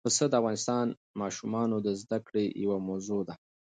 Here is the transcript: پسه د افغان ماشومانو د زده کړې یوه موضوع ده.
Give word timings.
پسه 0.07 0.23
د 0.31 0.33
افغان 0.41 0.87
ماشومانو 1.21 1.75
د 1.85 1.87
زده 2.01 2.17
کړې 2.27 2.45
یوه 2.63 2.77
موضوع 2.87 3.21
ده. 3.27 3.33